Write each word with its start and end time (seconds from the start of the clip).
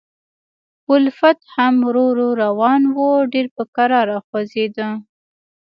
او 0.87 0.93
لفټ 1.05 1.39
هم 1.55 1.73
ورو 1.87 2.03
ورو 2.11 2.27
روان 2.43 2.81
و، 2.95 2.97
ډېر 3.33 3.45
په 3.55 3.63
کراره 3.75 4.17
خوځېده. 4.25 4.89